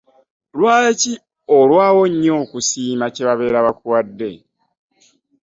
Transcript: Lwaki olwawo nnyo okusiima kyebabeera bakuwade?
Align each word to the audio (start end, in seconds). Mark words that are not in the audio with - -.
Lwaki 0.57 1.13
olwawo 1.57 2.03
nnyo 2.11 2.33
okusiima 2.43 3.05
kyebabeera 3.13 3.59
bakuwade? 3.65 4.31